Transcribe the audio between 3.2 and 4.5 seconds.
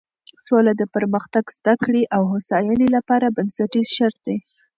بنسټیز شرط دی.